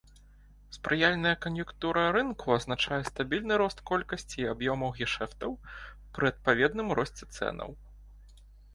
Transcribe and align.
Спрыяльная 0.77 1.33
кан'юнктура 1.45 2.05
рынку 2.15 2.55
азначае 2.57 2.99
стабільны 3.11 3.61
рост 3.65 3.85
колькасці 3.91 4.37
і 4.43 4.49
аб'ёмаў 4.57 4.89
гешэфтаў 5.03 5.51
пры 6.13 6.25
адпаведным 6.35 6.87
росце 7.01 7.25
цэнаў. 7.39 7.69